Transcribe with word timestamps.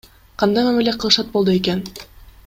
Кандай 0.43 0.63
мамиле 0.67 0.93
кылышат 0.97 1.27
болду 1.35 1.53
экен? 1.59 1.79